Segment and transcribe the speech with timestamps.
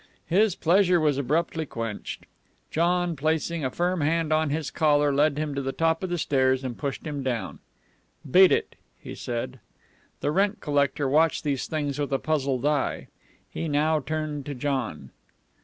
[0.25, 2.25] His pleasure was abruptly quenched.
[2.71, 6.17] John, placing a firm hand on his collar, led him to the top of the
[6.17, 7.59] stairs and pushed him down.
[8.27, 9.59] "Beat it," he said.
[10.21, 13.09] The rent collector watched these things with a puzzled eye.
[13.47, 15.11] He now turned to John.